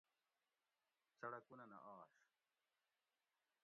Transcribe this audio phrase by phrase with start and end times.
[1.17, 2.13] څڑکونہ نہ آش